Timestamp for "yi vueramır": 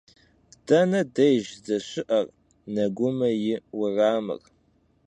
3.45-4.41